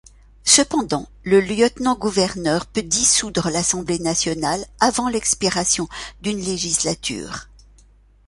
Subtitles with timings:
[0.45, 5.87] Cependant, le lieutenant-gouverneur peut dissoudre l’Assemblée nationale avant l’expiration
[6.21, 7.49] d’une législature.